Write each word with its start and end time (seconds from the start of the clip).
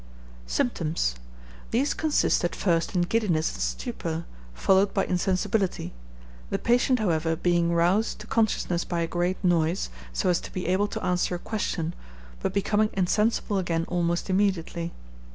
Symptoms. 0.47 1.13
These 1.69 1.93
consist 1.93 2.43
at 2.43 2.55
first 2.55 2.95
in 2.95 3.01
giddiness 3.03 3.53
and 3.53 3.61
stupor, 3.61 4.25
followed 4.51 4.95
by 4.95 5.05
insensibility, 5.05 5.93
the 6.49 6.57
patient, 6.57 6.97
however, 6.97 7.35
being 7.35 7.71
roused 7.71 8.17
to 8.17 8.25
consciousness 8.25 8.83
by 8.83 9.01
a 9.01 9.05
great 9.07 9.37
noise, 9.43 9.91
so 10.11 10.27
as 10.29 10.41
to 10.41 10.51
be 10.51 10.65
able 10.65 10.87
to 10.87 11.03
answer 11.05 11.35
a 11.35 11.37
question, 11.37 11.93
but 12.39 12.51
becoming 12.51 12.89
insensible 12.93 13.59
again 13.59 13.85
almost 13.89 14.27
immediately. 14.27 14.91